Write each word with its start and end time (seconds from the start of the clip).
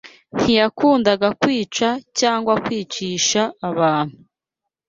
ntiyakundaga 0.35 1.27
kwica 1.41 1.87
cyangwa 2.19 2.53
kwicisha 2.63 3.41
abantu 3.69 4.17